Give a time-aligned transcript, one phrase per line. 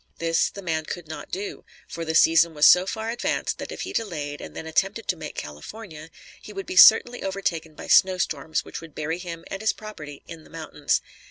[0.17, 3.81] This, the man could not do; for the season was so far advanced that if
[3.81, 6.09] he delayed, and then attempted to make California,
[6.41, 10.23] he would be certainly overtaken by snow storms which would bury him and his property
[10.27, 11.01] in the mountains.